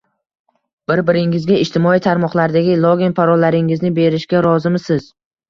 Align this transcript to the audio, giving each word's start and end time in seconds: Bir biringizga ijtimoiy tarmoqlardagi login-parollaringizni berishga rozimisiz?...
Bir 0.91 1.01
biringizga 1.09 1.59
ijtimoiy 1.65 2.01
tarmoqlardagi 2.07 2.79
login-parollaringizni 2.87 3.95
berishga 4.01 4.43
rozimisiz?... 4.49 5.07